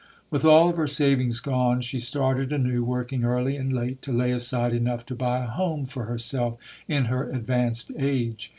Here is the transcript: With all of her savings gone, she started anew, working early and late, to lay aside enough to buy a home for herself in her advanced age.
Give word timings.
With 0.31 0.43
all 0.43 0.67
of 0.71 0.77
her 0.77 0.87
savings 0.87 1.39
gone, 1.39 1.81
she 1.81 1.99
started 1.99 2.51
anew, 2.51 2.83
working 2.83 3.23
early 3.23 3.55
and 3.55 3.71
late, 3.71 4.01
to 4.01 4.11
lay 4.11 4.31
aside 4.31 4.73
enough 4.73 5.05
to 5.05 5.15
buy 5.15 5.43
a 5.43 5.47
home 5.47 5.85
for 5.85 6.05
herself 6.05 6.57
in 6.87 7.05
her 7.05 7.29
advanced 7.29 7.91
age. 7.99 8.49